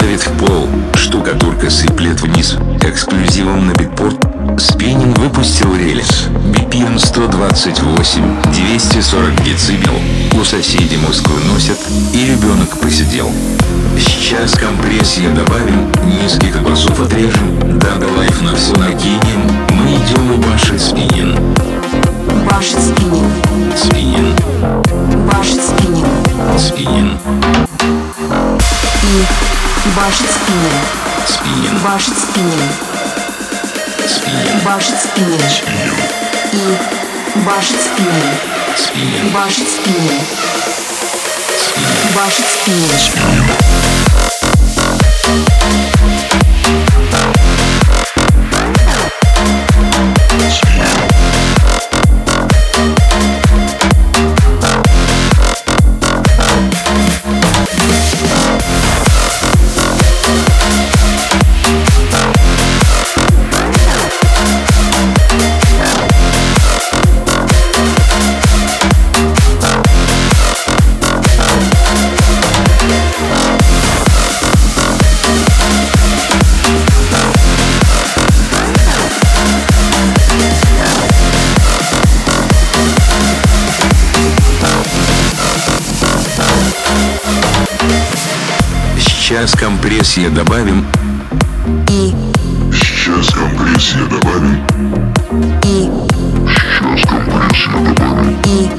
[0.00, 2.56] Давит в пол, штукатурка сыплет вниз.
[2.82, 4.16] Эксклюзивом на битпорт
[4.58, 6.28] Спиннинг выпустил релиз.
[6.52, 8.22] BPM 128,
[8.52, 9.94] 240 децибел.
[10.40, 11.78] У соседей мозг выносят
[12.12, 13.30] и ребенок посидел.
[13.98, 15.90] Сейчас компрессия добавим,
[16.22, 17.78] низких басов отрежем.
[17.78, 19.66] Дада лайф на все накинем.
[19.72, 21.36] Мы идем и башит спиннин
[22.50, 23.32] Башит спиннинг,
[23.76, 24.34] Спиннин,
[25.26, 26.06] башит спиннинг.
[26.58, 27.18] Спиннин,
[29.02, 29.47] и
[29.96, 30.86] башит спиннинг,
[31.26, 32.72] спиннин, башит спиннинг,
[34.06, 35.42] спиннин, башит спиннинг
[36.52, 36.76] и
[37.44, 38.40] башит спиннинг,
[38.76, 40.22] спиннин, башит спиннинг,
[42.14, 43.38] башит спиннинг.
[89.28, 90.86] Сейчас компрессия добавим.
[91.90, 92.14] И.
[92.72, 94.64] Сейчас компрессия добавим.
[95.64, 95.90] И.
[96.48, 98.38] Сейчас компрессия добавим.
[98.46, 98.70] И.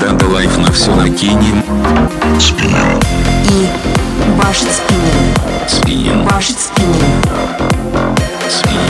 [0.00, 1.64] Дада лайф на все накинем.
[2.38, 3.00] Спинем.
[3.50, 3.68] И.
[4.40, 5.68] Башит спинем.
[5.68, 6.24] Спинем.
[6.24, 7.22] Башит спинем.
[8.48, 8.89] Спинем.